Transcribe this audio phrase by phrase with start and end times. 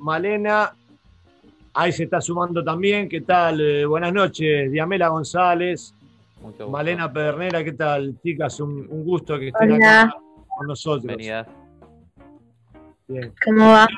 [0.00, 0.72] Malena.
[1.74, 3.08] Ahí se está sumando también.
[3.08, 3.60] ¿Qué tal?
[3.60, 5.94] Eh, buenas noches, Diamela González.
[6.68, 8.60] Malena Pedernera, ¿qué tal, chicas?
[8.60, 10.14] Un, gusto que estén acá
[10.56, 11.04] con nosotros.
[11.04, 11.46] Bienvenidas.
[13.06, 13.32] Bien.
[13.44, 13.88] ¿Cómo va?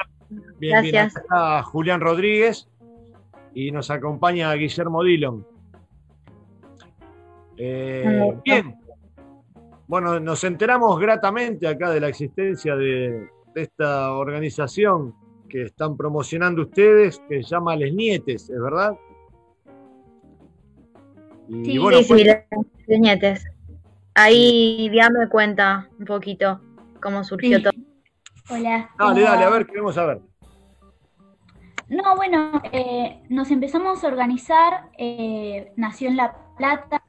[0.59, 1.15] Bien, Gracias.
[1.15, 1.63] bien.
[1.65, 2.69] Julián Rodríguez
[3.55, 5.47] y nos acompaña Guillermo Dillon.
[7.57, 8.77] Eh, bien.
[9.87, 15.15] Bueno, nos enteramos gratamente acá de la existencia de, esta organización
[15.51, 18.97] que están promocionando ustedes, que se llama Les Nietes, ¿es verdad?
[21.49, 22.25] sí, sí, sí,
[22.87, 23.45] Les Nietes.
[24.15, 26.61] Ahí ya me cuenta un poquito
[27.03, 27.73] cómo surgió todo.
[28.49, 28.91] Hola.
[28.99, 30.21] Dale, dale, a ver, queremos saber.
[31.89, 37.03] No, bueno, eh, nos empezamos a organizar, eh, nació en La Plata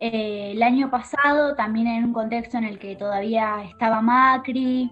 [0.00, 4.90] eh, el año pasado, también en un contexto en el que todavía estaba Macri,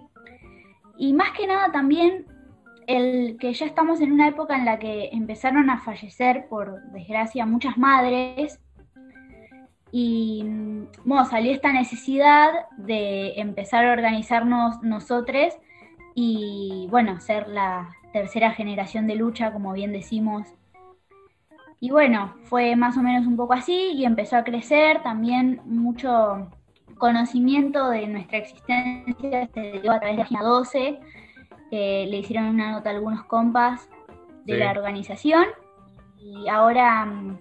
[0.97, 2.25] y más que nada también
[2.87, 7.45] el que ya estamos en una época en la que empezaron a fallecer, por desgracia,
[7.45, 8.59] muchas madres,
[9.91, 10.43] y
[11.05, 15.53] bueno, salió esta necesidad de empezar a organizarnos nosotros
[16.15, 20.47] y bueno, ser la tercera generación de lucha, como bien decimos.
[21.79, 26.49] Y bueno, fue más o menos un poco así y empezó a crecer también mucho
[26.97, 30.99] conocimiento de nuestra existencia se dio a través de la página 12,
[31.75, 33.89] le hicieron una nota a algunos compas
[34.45, 35.45] de la organización
[36.17, 37.39] y ahora, mm,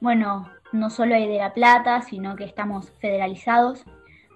[0.00, 3.84] bueno, no solo hay de La Plata, sino que estamos federalizados,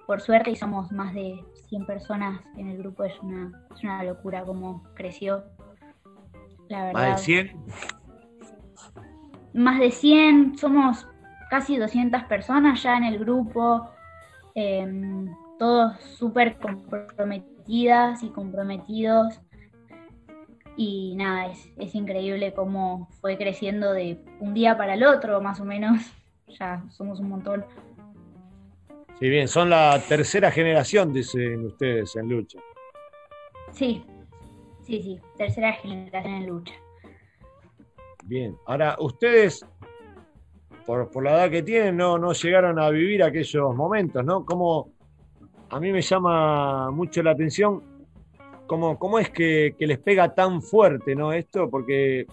[0.07, 4.03] por suerte, y somos más de 100 personas en el grupo es una, es una
[4.03, 5.43] locura cómo creció.
[6.67, 7.09] La verdad.
[7.09, 7.65] ¿Más de 100?
[9.53, 11.07] Más de 100, somos
[11.49, 13.89] casi 200 personas ya en el grupo,
[14.55, 19.39] em, todos súper comprometidas y comprometidos.
[20.75, 25.59] Y nada, es, es increíble cómo fue creciendo de un día para el otro, más
[25.61, 26.01] o menos.
[26.59, 27.65] Ya somos un montón.
[29.17, 32.59] Sí, bien, son la tercera generación, dicen ustedes, en lucha.
[33.71, 34.03] Sí,
[34.83, 36.73] sí, sí, tercera generación en lucha.
[38.25, 39.65] Bien, ahora ustedes,
[40.85, 44.43] por, la edad que tienen, no, no llegaron a vivir aquellos momentos, ¿no?
[44.43, 44.90] Como
[45.71, 47.81] a mí me llama mucho la atención
[48.67, 51.31] cómo, cómo es que, les pega tan fuerte, ¿no?
[51.31, 52.27] Esto, porque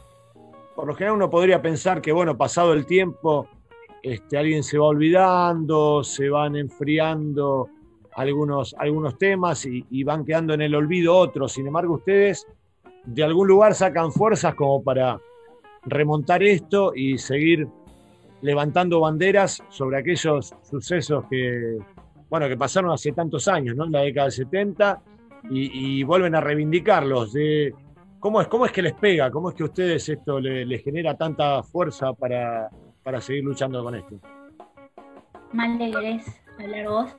[0.75, 3.49] por lo general uno podría pensar que, bueno, pasado el tiempo
[4.03, 7.69] este, alguien se va olvidando, se van enfriando
[8.15, 11.53] algunos, algunos temas y, van quedando en el olvido otros.
[11.53, 12.45] Sin embargo, ustedes
[13.05, 15.21] de algún lugar sacan fuerzas como para
[15.85, 17.69] remontar esto y seguir
[18.43, 21.79] levantando banderas sobre aquellos sucesos que,
[22.31, 23.85] bueno, que pasaron hace tantos años, ¿no?
[23.85, 25.03] En la década del 70
[25.51, 27.33] y, vuelven a reivindicarlos.
[27.33, 27.75] De,
[28.19, 29.31] ¿cómo, es, ¿Cómo es que les pega?
[29.31, 32.69] ¿Cómo es que a ustedes esto les genera tanta fuerza para,
[33.09, 34.21] para seguir luchando con esto.
[35.55, 36.27] Mal ¿querés
[36.59, 37.17] hablar vos?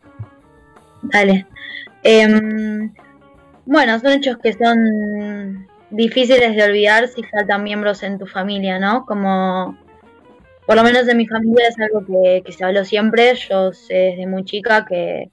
[1.01, 1.47] Dale.
[2.03, 2.93] Em,
[3.65, 9.03] bueno, son hechos que son difíciles de olvidar si faltan miembros en tu familia, ¿no?
[9.07, 9.79] Como,
[10.69, 13.33] por lo menos en mi familia es algo que, se habló siempre.
[13.33, 15.31] Yo sé desde muy chica que,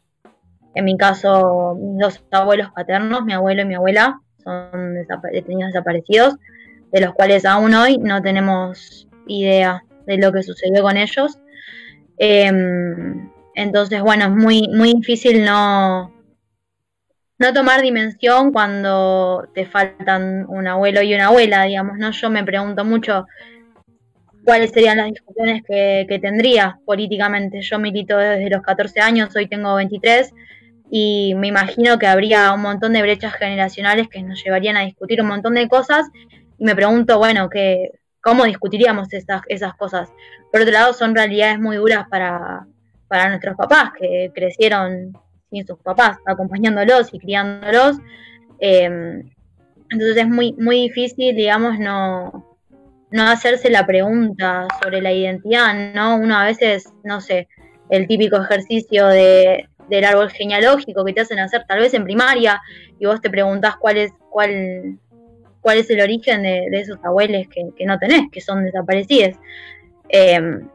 [0.74, 6.36] en mi caso, mis dos abuelos paternos, mi abuelo y mi abuela, son detenidos desaparecidos,
[6.90, 11.38] de los cuales aún hoy no tenemos idea de lo que sucedió con ellos.
[12.16, 16.14] Em, entonces, bueno, es muy, muy difícil no,
[17.38, 22.10] no tomar dimensión cuando te faltan un abuelo y una abuela, digamos, ¿no?
[22.12, 23.26] Yo me pregunto mucho
[24.46, 27.60] cuáles serían las discusiones que, que tendría políticamente.
[27.60, 30.32] Yo milito desde los 14 años, hoy tengo 23,
[30.90, 35.20] y me imagino que habría un montón de brechas generacionales que nos llevarían a discutir
[35.20, 36.06] un montón de cosas,
[36.58, 37.90] y me pregunto, bueno, ¿qué,
[38.26, 40.12] cómo discutiríamos esas, esas cosas.
[40.50, 42.66] Por otro lado, son realidades muy duras para,
[43.28, 45.16] nuestros papás, que crecieron
[45.48, 47.98] sin sus papás, acompañándolos y criándolos.
[48.58, 49.30] Em,
[49.90, 52.45] entonces es muy, muy difícil, digamos, no,
[53.10, 56.16] no hacerse la pregunta sobre la identidad, ¿no?
[56.16, 57.48] Uno a veces, no sé,
[57.90, 62.60] el típico ejercicio de, del árbol genealógico que te hacen hacer tal vez en primaria
[62.98, 64.98] y vos te preguntás cuál es, cuál,
[65.60, 69.36] cuál es el origen de, esos abuelos que, no tenés, que son desaparecidos.
[70.08, 70.68] Em,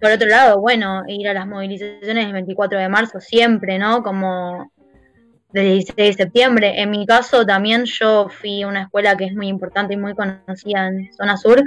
[0.00, 4.02] por otro lado, bueno, ir a las movilizaciones del 24 de marzo siempre, ¿no?
[4.02, 4.71] Como
[5.52, 6.80] del 16 de septiembre.
[6.80, 10.14] En mi caso también yo fui a una escuela que es muy importante y muy
[10.14, 11.62] conocida en zona sur,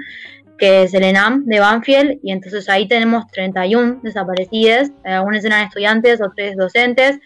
[0.58, 6.22] que es el ENAM de Banfield, y entonces ahí tenemos 31 desaparecidos, algunos eran estudiantes,
[6.22, 7.20] otros docentes,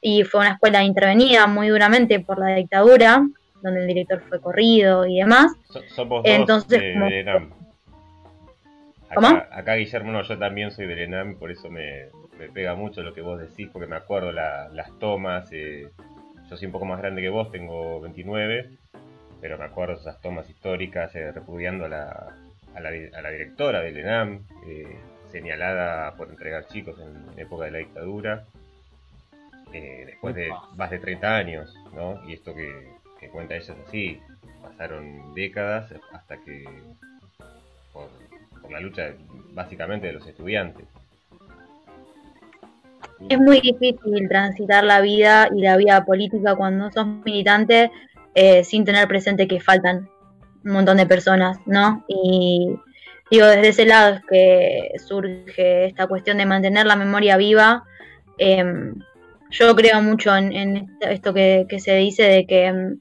[0.00, 3.22] y fue una escuela intervenida muy duramente por la dictadura,
[3.62, 5.52] donde el director fue corrido y demás.
[5.88, 7.52] somos dos Entonces, de, ENAM.
[9.08, 12.08] Acá, acá, Guillermo, no, yo también soy del ENAM, por eso me,
[12.48, 15.48] pega mucho lo que vos decís, porque me acuerdo las tomas.
[15.52, 15.90] Eh,
[16.48, 18.70] yo soy un poco más grande que vos, tengo 29,
[19.40, 22.36] pero me acuerdo esas tomas históricas eh, repudiando a la,
[22.74, 24.98] a la, a la, directora del ENAM, eh,
[25.30, 28.44] señalada por entregar chicos en, época de la dictadura,
[29.72, 32.20] después de más de 30 años, ¿no?
[32.28, 33.00] Y esto que,
[33.30, 34.20] cuenta ella es así,
[34.60, 36.64] pasaron décadas hasta que,
[37.92, 38.10] por,
[38.70, 39.14] la lucha
[39.52, 40.86] básicamente de los estudiantes.
[43.28, 47.90] Es muy difícil transitar la vida y la vida política cuando sos militante
[48.34, 50.08] eh, sin tener presente que faltan
[50.64, 52.04] un montón de personas, ¿no?
[52.08, 52.76] Y
[53.30, 57.84] digo, desde ese lado es que surge esta cuestión de mantener la memoria viva.
[58.38, 58.94] Em,
[59.50, 62.98] yo creo mucho en, esto que, se dice de que em,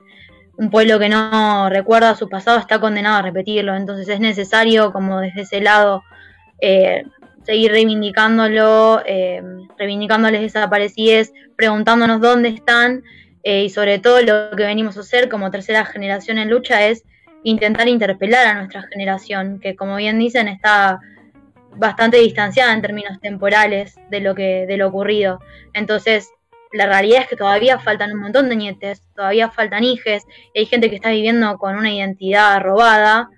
[0.58, 5.20] un pueblo que no recuerda su pasado está condenado a repetirlo, entonces es necesario como
[5.22, 6.04] desde ese lado
[6.60, 7.04] eh,
[7.44, 9.42] seguir reivindicándolo, eh,
[9.78, 13.04] reivindicándoles desaparecidos, preguntándonos dónde están
[13.44, 17.04] eh, y sobre todo lo que venimos a hacer como tercera generación en lucha es
[17.44, 21.00] intentar interpelar a nuestra generación, que como bien dicen está
[21.76, 25.40] bastante distanciada en términos temporales de lo que de lo ocurrido.
[25.74, 26.30] Entonces,
[26.72, 30.24] la realidad es que todavía faltan un montón de nietes, todavía faltan hijes,
[30.54, 33.30] y hay gente que está viviendo con una identidad robada.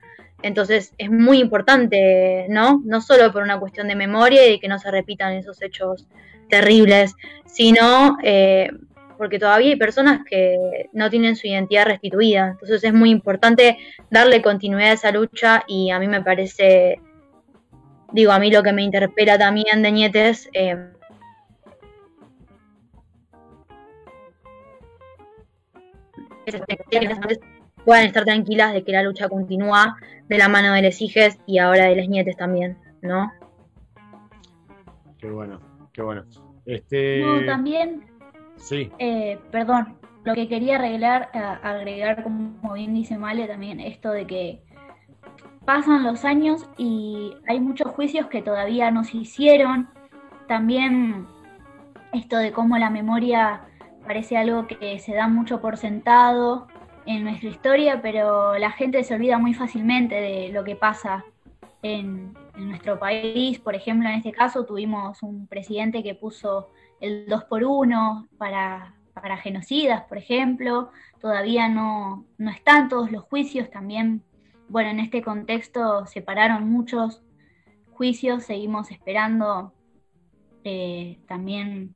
[0.43, 2.81] Entonces es muy importante, ¿no?
[2.85, 6.05] No solo por una cuestión de memoria y que no se repitan esos hechos
[6.49, 8.69] terribles, sino eh,
[9.17, 12.49] porque todavía hay personas que no tienen su identidad restituida.
[12.49, 13.77] Entonces es muy importante
[14.11, 16.99] darle continuidad a esa lucha y a mí me parece,
[18.11, 20.75] digo, a mí lo que me interpela también de Nietes, eh,
[27.85, 29.97] puedan estar tranquilas de que la lucha continúa
[30.27, 33.31] de la mano de los hijos y ahora de las nietes también, ¿no?
[35.17, 35.59] Qué bueno,
[35.91, 36.25] qué bueno.
[36.65, 37.21] Este...
[37.21, 38.13] No, también
[38.63, 38.89] Sí.
[38.97, 44.63] Eh, perdón, lo que quería arreglar, agregar, como bien dice Male, también esto de que
[45.65, 49.89] pasan los años y hay muchos juicios que todavía no se hicieron.
[50.47, 51.27] También
[52.13, 53.63] esto de cómo la memoria
[54.05, 56.67] parece algo que se da mucho por sentado
[57.05, 61.25] en nuestra historia, pero la gente se olvida muy fácilmente de lo que pasa
[61.81, 63.59] en, nuestro país.
[63.59, 66.69] Por ejemplo, en este caso tuvimos un presidente que puso
[67.01, 73.23] el 2 por 1 para, para genocidas, por ejemplo, todavía no, no están todos los
[73.23, 74.21] juicios, también,
[74.69, 77.23] bueno, en este contexto se pararon muchos
[77.93, 79.73] juicios, seguimos esperando
[80.63, 81.95] eh, también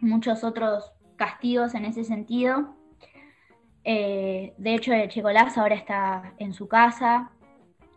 [0.00, 2.75] muchos otros castigos en ese sentido.
[3.88, 7.30] Eh, de hecho, el Checolás ahora está en su casa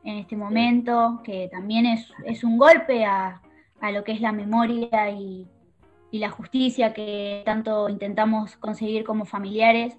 [0.03, 3.41] en este momento, que también es, es un golpe a,
[3.81, 5.47] a, lo que es la memoria y,
[6.11, 9.97] y la justicia que tanto intentamos conseguir como familiares.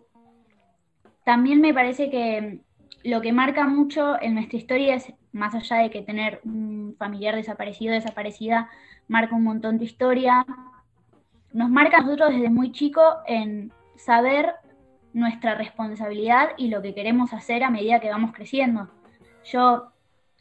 [1.25, 2.61] También me parece que
[3.03, 7.35] lo que marca mucho en nuestra historia es, más allá de que tener un familiar
[7.35, 8.71] desaparecido desaparecida,
[9.09, 10.47] marca un montón de historia,
[11.53, 14.55] nos marca a nosotros desde muy chico en saber
[15.13, 18.89] nuestra responsabilidad y lo que queremos hacer a medida que vamos creciendo.
[19.45, 19.93] Yo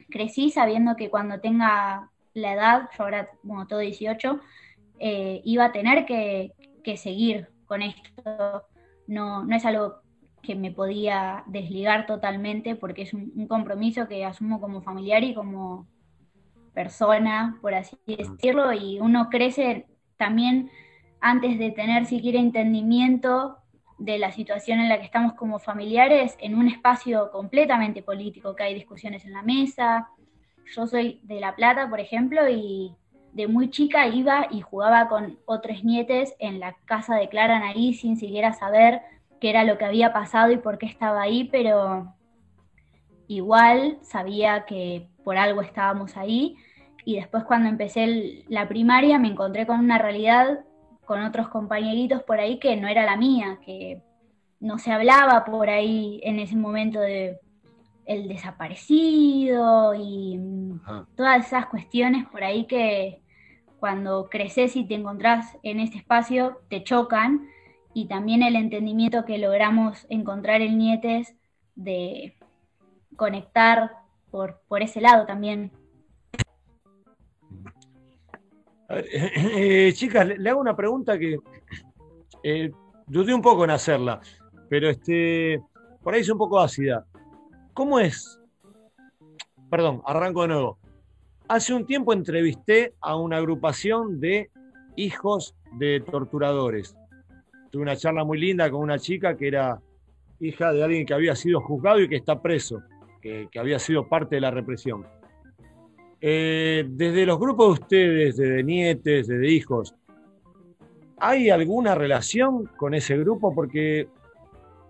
[0.10, 4.40] crecí sabiendo que cuando tenga la edad, yo ahora, bueno, todo 18,
[5.00, 6.54] eh, iba a tener que,
[6.98, 8.64] seguir con esto.
[9.06, 10.02] No, no es algo
[10.42, 15.88] que me podía desligar totalmente porque es un, compromiso que asumo como familiar y como
[16.74, 19.86] persona, por así decirlo, y uno crece
[20.18, 20.72] también
[21.22, 23.58] antes de tener siquiera entendimiento
[24.00, 28.64] de la situación en la que estamos como familiares en un espacio completamente político, que
[28.64, 30.10] hay discusiones en la mesa.
[30.74, 32.96] Yo soy de La Plata, por ejemplo, y
[33.34, 38.02] de muy chica iba y jugaba con otros nietes en la casa de Clara Nariz
[38.02, 39.02] sin siquiera saber
[39.40, 42.14] qué era lo que había pasado y por qué estaba ahí, pero
[43.28, 46.56] igual sabía que por algo estábamos ahí.
[47.06, 50.60] Y después cuando empecé la primaria me encontré con una realidad
[51.10, 54.04] con otros compañeritos por ahí que no era la mía, que
[54.60, 57.40] no se hablaba por ahí en ese momento de
[58.06, 60.40] el desaparecido y
[61.16, 63.24] todas esas cuestiones por ahí que
[63.80, 67.48] cuando creces y te encontrás en este espacio te chocan
[67.96, 71.34] y también el entendimiento que logramos encontrar en Nietes
[71.74, 72.38] de
[73.16, 73.94] conectar
[74.30, 75.72] por, por ese lado también.
[78.90, 81.38] Eh, chicas, le, hago una pregunta que
[82.44, 82.72] eh,
[83.06, 84.20] dudé un poco en hacerla,
[84.68, 85.62] pero este,
[86.02, 87.06] por ahí es un poco ácida.
[87.74, 88.40] ¿Cómo es?
[89.70, 90.80] Perdón, arranco de nuevo.
[91.48, 94.50] Hace un tiempo entrevisté a una agrupación de
[94.96, 96.96] hijos de torturadores.
[97.72, 99.80] Tuve una charla muy linda con una chica que era
[100.40, 102.82] hija de alguien que había sido juzgado y que está preso,
[103.22, 105.06] que, había sido parte de la represión.
[106.22, 109.96] Eh, desde los grupos de ustedes, de nietes, de hijos,
[111.18, 113.54] ¿hay alguna relación con ese grupo?
[113.56, 114.08] Porque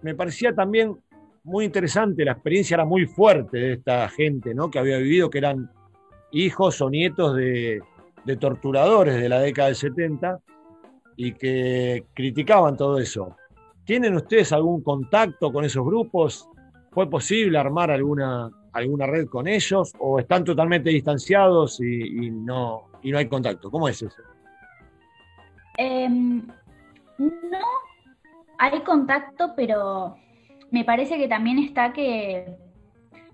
[0.01, 0.97] me parecía también
[1.43, 4.69] muy interesante, la experiencia era muy fuerte de esta gente, ¿no?
[4.69, 5.69] Que había vivido, que eran
[6.31, 7.81] hijos o nietos de,
[8.39, 10.39] torturadores de la década del 70
[11.17, 13.35] y que criticaban todo eso.
[13.85, 16.47] ¿Tienen ustedes algún contacto con esos grupos?
[16.91, 23.11] ¿Fue posible armar alguna, alguna red con ellos o están totalmente distanciados y, no, y
[23.11, 23.69] no hay contacto?
[23.71, 24.21] ¿Cómo es eso?
[25.77, 26.45] Em,
[27.17, 27.65] no
[28.57, 30.15] hay contacto, pero
[30.71, 32.57] me parece que también está que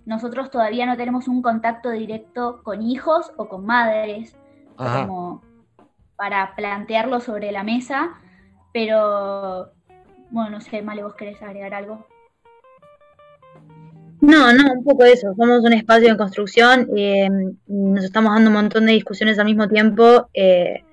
[0.05, 4.37] nosotros todavía no tenemos un contacto directo con hijos o con madres,
[4.75, 5.41] como
[6.15, 8.13] para plantearlo sobre la mesa,
[8.71, 9.71] pero
[10.29, 12.05] bueno, no sé, Male, vos querés agregar algo.
[14.21, 15.33] No, no, un poco eso.
[15.35, 17.29] Somos un espacio de construcción eh,
[17.67, 20.29] nos estamos dando un montón de discusiones al mismo tiempo.
[20.33, 20.83] Eh,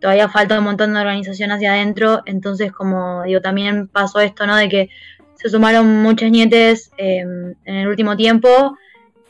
[0.00, 4.56] todavía falta un montón de organización hacia adentro, entonces como digo, también pasó esto, ¿no?
[4.56, 4.88] De que
[5.34, 8.76] se sumaron muchas nietes em, en el último tiempo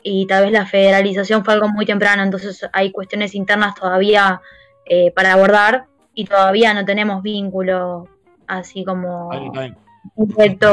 [0.03, 4.41] y tal vez la federalización fue algo muy temprano, entonces hay cuestiones internas todavía
[4.87, 8.09] eh, para abordar y todavía no tenemos vínculo
[8.47, 9.31] así como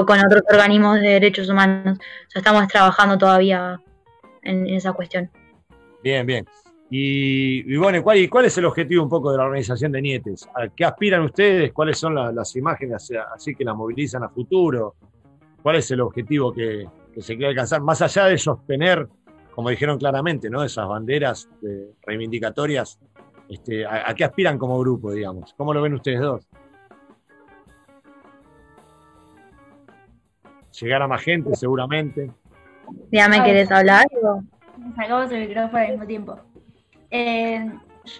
[0.05, 1.98] con otros organismos de derechos humanos.
[1.98, 3.79] O sea, estamos trabajando todavía
[4.43, 5.29] en esa cuestión.
[6.03, 6.46] Bien, bien.
[6.89, 10.48] Y, bueno, ¿cuál, ¿cuál es el objetivo un poco de la organización de Nietes?
[10.55, 11.74] ¿A qué aspiran ustedes?
[11.74, 14.96] ¿Cuáles son las imágenes así que la movilizan a futuro?
[15.62, 16.88] ¿Cuál es el objetivo que,
[17.19, 17.81] se quiere alcanzar?
[17.81, 19.05] Más allá de sostener,
[19.53, 20.63] como dijeron claramente, ¿no?
[20.63, 21.50] esas banderas
[22.05, 23.00] reivindicatorias,
[23.50, 25.53] este, ¿a, qué aspiran como grupo, digamos?
[25.57, 26.48] ¿Cómo lo ven ustedes dos?
[30.79, 32.31] Llegar a más gente, seguramente.
[33.12, 34.05] ¿Ya me querés hablar?
[34.96, 36.39] Sacamos el micrófono al mismo tiempo.
[37.10, 37.72] Eh,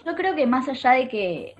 [0.04, 1.54] yo creo que más allá de que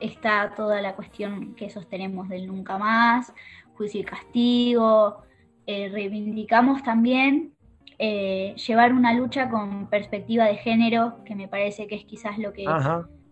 [0.00, 3.32] está toda la cuestión que sostenemos del nunca más,
[3.74, 5.22] juicio y castigo,
[5.66, 7.52] eh, reivindicamos también
[7.98, 12.52] eh, llevar una lucha con perspectiva de género, que me parece que es quizás lo
[12.52, 12.64] que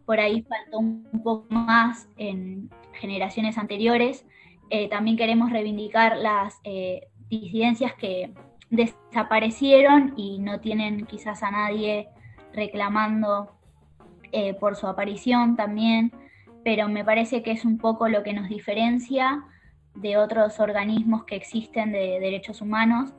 [0.04, 4.26] por ahí faltó un poco más en generaciones anteriores.
[4.90, 6.61] También queremos reivindicar las
[7.28, 8.33] disidencias que
[8.71, 12.09] desaparecieron y no tienen quizás a nadie
[12.52, 13.54] reclamando
[14.33, 16.12] eh, por su aparición también,
[16.64, 19.45] pero me parece que es un poco lo que nos diferencia
[19.95, 23.12] de otros organismos que existen de derechos humanos,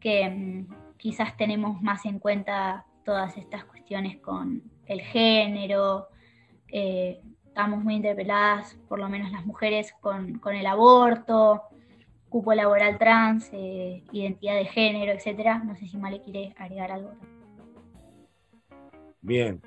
[0.00, 6.08] que mm, quizás tenemos más en cuenta todas estas cuestiones con el género,
[6.68, 7.20] eh,
[7.52, 11.64] estamos muy interpeladas, por lo menos las mujeres, con, el aborto,
[12.30, 15.58] cupo laboral trans, eh, identidad de género, etcétera.
[15.62, 17.12] No sé si Male quiere agregar algo.
[19.20, 19.60] Bien.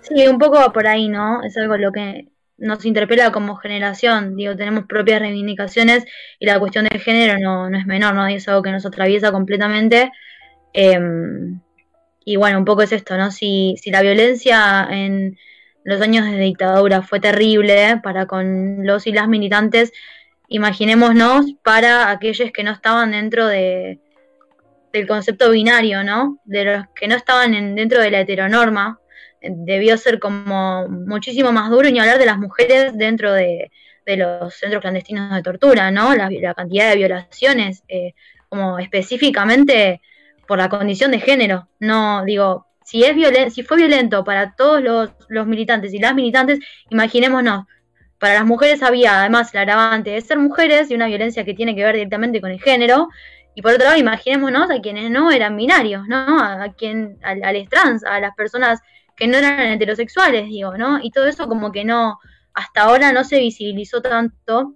[0.00, 1.44] Sí, un poco por ahí, ¿no?
[1.44, 2.26] Es algo lo que
[2.58, 4.34] nos interpela como generación.
[4.34, 6.04] Digo, tenemos propias reivindicaciones
[6.40, 8.26] y la cuestión del género no, es menor, ¿no?
[8.26, 10.10] Es algo que nos atraviesa completamente.
[10.72, 11.60] Em,
[12.24, 13.30] y bueno, un poco es esto, ¿no?
[13.30, 15.38] Si, si la violencia en
[15.84, 19.92] los años de dictadura fue terrible para con los y las militantes,
[20.48, 24.00] imaginémonos para aquellos que no estaban dentro de,
[24.92, 26.38] del concepto binario, ¿no?
[26.44, 29.00] De los que no estaban en, dentro de la heteronorma,
[29.42, 33.70] debió ser como muchísimo más duro, y hablar de las mujeres dentro de,
[34.06, 36.14] los centros clandestinos de tortura, ¿no?
[36.16, 38.14] La, cantidad de violaciones, eh,
[38.48, 40.00] como específicamente
[40.48, 41.68] por la condición de género.
[41.78, 46.58] No, digo, si, es si fue violento para todos los, los militantes y las militantes,
[46.90, 47.66] imaginémonos,
[48.18, 51.76] para las mujeres había además el agravante de ser mujeres y una violencia que tiene
[51.76, 53.08] que ver directamente con el género,
[53.54, 56.40] y por otro lado, imaginémonos a quienes no eran binarios, ¿no?
[56.40, 58.80] A, quien, a, los trans, a las personas
[59.16, 60.98] que no eran heterosexuales, digo, ¿no?
[61.00, 62.18] Y todo eso como que no,
[62.54, 64.74] hasta ahora no se visibilizó tanto.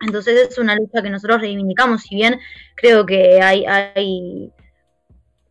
[0.00, 2.40] Entonces es una lucha que nosotros reivindicamos, si bien
[2.74, 4.52] creo que hay, hay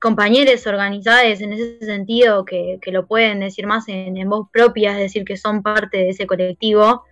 [0.01, 5.23] compañeros organizados en ese sentido que, lo pueden decir más en, voz propia, es decir,
[5.23, 7.03] que son parte de ese colectivo,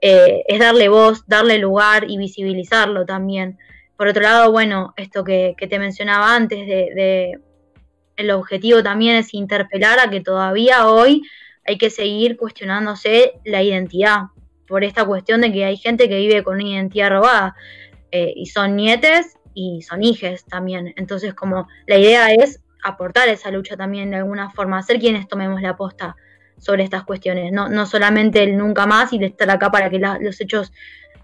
[0.00, 3.58] eh, es darle voz, darle lugar y visibilizarlo también.
[3.96, 7.38] Por otro lado, bueno, esto que, te mencionaba antes de,
[8.16, 11.22] el objetivo también es interpelar a que todavía hoy
[11.64, 14.22] hay que seguir cuestionándose la identidad
[14.66, 17.54] por esta cuestión de que hay gente que vive con una identidad robada
[18.10, 20.92] eh, y son nietes y son hijes también.
[20.96, 25.62] Entonces, como la idea es aportar esa lucha también de alguna forma, hacer quienes tomemos
[25.62, 26.16] la aposta
[26.58, 29.98] sobre estas cuestiones, no, no solamente el nunca más y de estar acá para que
[29.98, 30.72] los hechos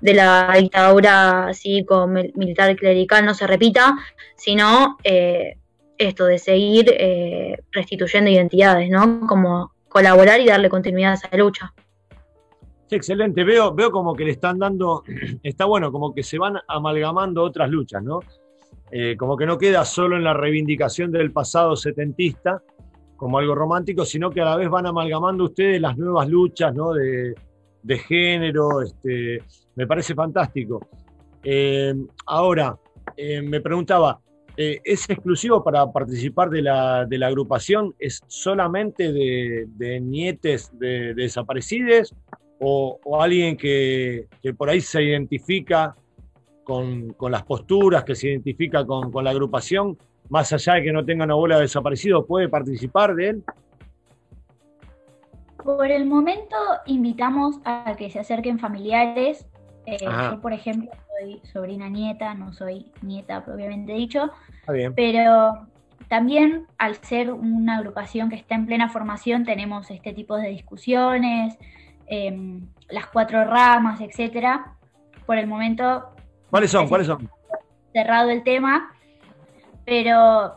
[0.00, 3.98] de la dictadura cívico militar clerical no se repita,
[4.36, 5.56] sino eh,
[5.96, 9.26] esto de seguir eh, restituyendo identidades, ¿no?
[9.26, 11.72] Como colaborar y darle continuidad a esa lucha.
[12.90, 13.44] Excelente.
[13.44, 15.02] Veo, veo como que le están dando,
[15.42, 18.20] está bueno, como que se van amalgamando otras luchas, ¿no?
[18.90, 22.62] Eh, como que no queda solo en la reivindicación del pasado setentista
[23.16, 26.92] como algo romántico, sino que a la vez van amalgamando ustedes las nuevas luchas, ¿no?
[26.92, 27.34] De,
[27.82, 29.42] de género, este,
[29.74, 30.80] me parece fantástico.
[31.42, 31.94] Eh,
[32.26, 32.78] ahora,
[33.16, 34.20] eh, me preguntaba,
[34.56, 37.94] ¿es exclusivo para participar de la, de la agrupación?
[37.98, 42.14] ¿Es solamente de, nietes de, desaparecidos
[42.60, 45.94] o, alguien que, por ahí se identifica
[46.64, 49.96] con, las posturas, que se identifica con, con, la agrupación,
[50.28, 53.44] más allá de que no tenga una bola de desaparecidos, puede participar de él?
[55.64, 59.46] Por el momento invitamos a que se acerquen familiares.
[59.86, 64.30] Eh, yo, por ejemplo, soy sobrina nieta, no soy nieta propiamente dicho.
[64.94, 65.66] Pero
[66.08, 71.58] también al ser una agrupación que está en plena formación, tenemos este tipo de discusiones,
[72.08, 74.74] em, las cuatro ramas, etcétera.
[75.26, 76.10] Por el momento.
[76.50, 76.88] ¿Cuáles son?
[76.88, 77.30] ¿Cuáles son?
[77.92, 78.94] Cerrado el tema.
[79.84, 80.54] Pero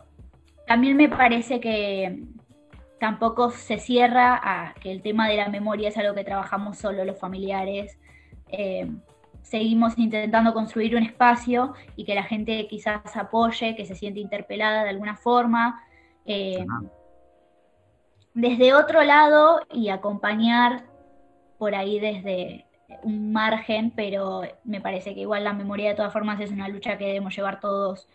[0.68, 2.24] también me parece que
[3.00, 7.04] tampoco se cierra a que el tema de la memoria es algo que trabajamos solo
[7.04, 7.98] los familiares.
[8.50, 8.90] Eh,
[9.42, 14.84] seguimos intentando construir un espacio y que la gente quizás apoye, que se siente interpelada
[14.84, 15.82] de alguna forma.
[16.26, 16.66] Eh,
[18.34, 20.86] desde otro lado y acompañar
[21.62, 22.66] por ahí desde
[23.04, 26.98] un margen, pero me parece que igual la memoria de todas formas es una lucha
[26.98, 28.08] que debemos llevar todos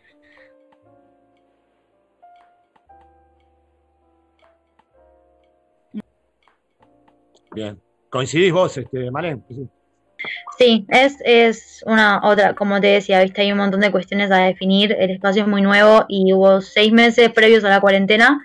[7.54, 7.80] Bien.
[8.10, 9.44] ¿Coincidís vos, este, Malén?
[10.58, 10.84] Sí.
[10.88, 14.90] es, es una otra, como te decía, viste, hay un montón de cuestiones a definir,
[14.98, 18.44] el espacio es muy nuevo y hubo seis meses previos a la cuarentena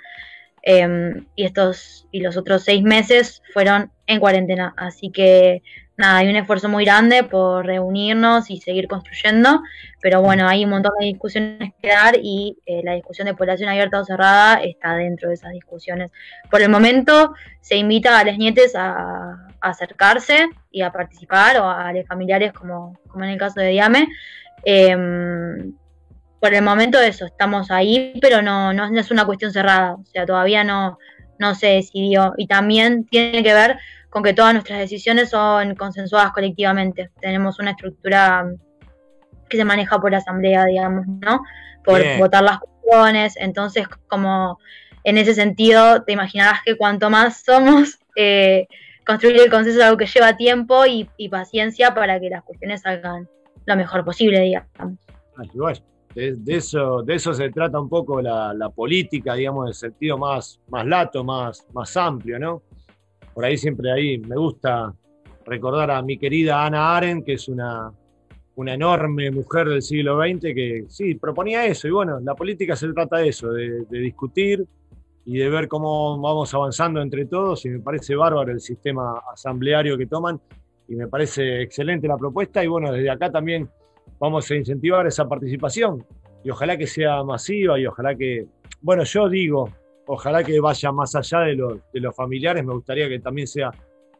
[0.61, 5.63] em, y estos y los otros seis meses fueron en cuarentena, así que
[5.97, 9.61] nada, hay un esfuerzo muy grande por reunirnos y seguir construyendo,
[10.01, 13.69] pero bueno, hay un montón de discusiones que dar y eh, la discusión de población
[13.69, 16.11] abierta o cerrada está dentro de esas discusiones.
[16.49, 21.93] Por el momento se invita a las nietes a, acercarse y a participar o a
[21.93, 24.07] los familiares como, como en el caso de Diame.
[24.63, 25.73] Em,
[26.39, 30.25] por el momento eso, estamos ahí, pero no, no, es una cuestión cerrada, o sea,
[30.25, 30.97] todavía no,
[31.37, 33.77] no se decidió y también tiene que ver
[34.11, 37.09] con que todas nuestras decisiones son consensuadas colectivamente.
[37.21, 38.45] Tenemos una estructura
[39.49, 41.41] que se maneja por asamblea, digamos, ¿no?
[41.83, 43.35] Por votar las cuestiones.
[43.37, 44.59] Entonces, como
[45.05, 48.67] en ese sentido, te imaginarás que cuanto más somos, eh,
[49.05, 53.29] construir el consenso es algo que lleva tiempo y, paciencia para que las cuestiones salgan
[53.65, 54.99] lo mejor posible, digamos.
[56.13, 60.59] de, eso, de eso se trata un poco la, política, digamos, en el sentido más,
[60.67, 62.61] más lato, más, más amplio, ¿no?
[63.33, 64.93] Por ahí siempre ahí me gusta
[65.45, 67.91] recordar a mi querida Ana Aren, que es una,
[68.55, 71.87] una enorme mujer del siglo XX que sí, proponía eso.
[71.87, 74.65] Y bueno, la política se trata de eso, de, discutir
[75.25, 77.65] y de ver cómo vamos avanzando entre todos.
[77.65, 80.39] Y me parece bárbaro el sistema asambleario que toman
[80.87, 82.63] y me parece excelente la propuesta.
[82.63, 83.69] Y bueno, desde acá también
[84.19, 86.05] vamos a incentivar esa participación
[86.43, 88.47] y ojalá que sea masiva y ojalá que,
[88.81, 89.69] bueno, yo digo,
[90.07, 93.71] ojalá que vaya más allá de, los familiares, me gustaría que también sea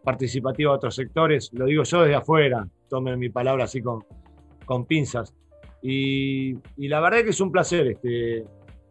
[0.04, 4.04] participativa a otros sectores, lo digo yo desde afuera, tomen mi palabra así con,
[4.65, 5.34] con pinzas.
[5.82, 8.46] Y, la verdad que es un placer este,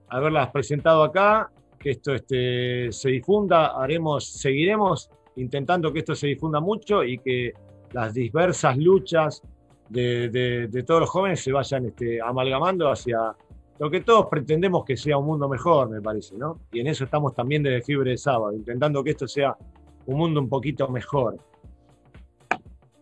[0.09, 6.61] haberlas presentado acá, que esto este, se difunda, haremos, seguiremos intentando que esto se difunda
[6.61, 7.53] mucho y que
[7.93, 9.43] las diversas luchas
[9.89, 13.35] de, todos los jóvenes se vayan este, amalgamando hacia
[13.81, 16.61] lo que todos pretendemos que sea un mundo mejor, me parece, ¿no?
[16.71, 19.57] Y en eso estamos también desde Fibre de Sábado, intentando que esto sea
[20.05, 21.39] un mundo un poquito mejor.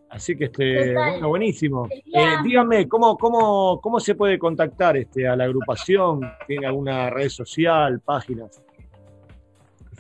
[0.09, 1.89] Así que, este, bueno, buenísimo.
[1.91, 6.21] Eh, dígame, ¿cómo, cómo, cómo se puede contactar este, a la agrupación?
[6.47, 8.63] ¿Tiene alguna red social, páginas?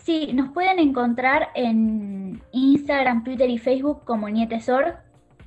[0.04, 4.94] Sí, nos pueden encontrar en Instagram, Twitter y Facebook como Nietesor.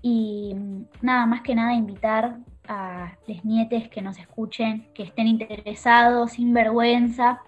[0.01, 0.53] Y
[1.01, 2.37] nada más que nada invitar
[2.71, 7.41] a los nietes que nos escuchen, que estén interesados, sin vergüenza,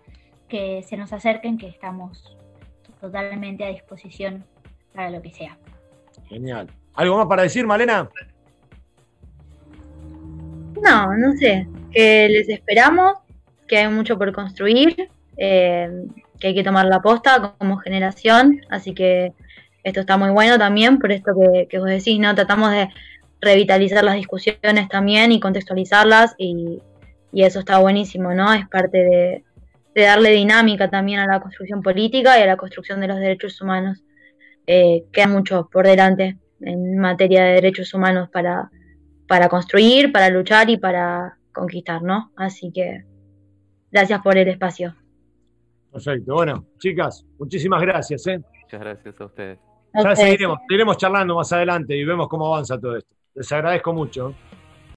[0.50, 2.38] que se nos acerquen, que estamos
[3.00, 4.44] totalmente a disposición
[4.94, 5.58] para lo que sea.
[6.28, 6.68] Genial.
[6.96, 8.10] ¿Algo más para decir, Malena?
[10.82, 11.68] No, no sé.
[11.94, 13.14] que les esperamos,
[13.66, 16.06] que hay mucho por construir, eh,
[16.38, 19.32] que hay que tomar la posta como generación, así que
[19.86, 22.36] esto está muy bueno también, por esto que, que vos decís, ¿no?
[22.36, 22.90] Tratamos de
[23.44, 26.82] revitalizar las discusiones también y contextualizarlas y,
[27.34, 28.54] eso está buenísimo, ¿no?
[28.54, 29.44] Es parte de,
[29.96, 34.04] darle dinámica también a la construcción política y a la construcción de los derechos humanos.
[34.68, 38.70] Eh, queda mucho por delante en materia de derechos humanos para,
[39.28, 42.32] para construir, para luchar y para conquistar, ¿no?
[42.36, 43.04] Así que
[43.92, 44.96] gracias por el espacio.
[45.92, 46.34] Perfecto.
[46.34, 48.26] Bueno, chicas, muchísimas gracias.
[48.28, 48.40] ¿eh?
[48.62, 49.60] Muchas gracias a ustedes.
[49.94, 53.14] Ya seguiremos, seguiremos charlando más adelante y vemos cómo avanza todo esto.
[53.36, 54.36] Les agradezco mucho.